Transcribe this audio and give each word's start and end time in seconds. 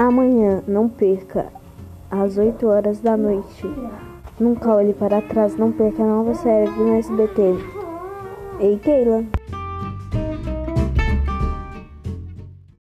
Amanhã, 0.00 0.62
não 0.66 0.88
perca, 0.88 1.48
às 2.10 2.38
8 2.38 2.66
horas 2.66 3.00
da 3.00 3.18
noite. 3.18 3.68
Nunca 4.40 4.74
olhe 4.74 4.94
para 4.94 5.20
trás, 5.20 5.54
não 5.58 5.70
perca 5.70 6.02
a 6.02 6.06
nova 6.06 6.34
série 6.36 6.70
do 6.70 6.94
SBT. 6.94 7.42
Ei, 8.60 8.78
Keila! 8.78 9.22